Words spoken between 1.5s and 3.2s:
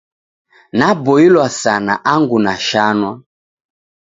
sana angu nashanwa.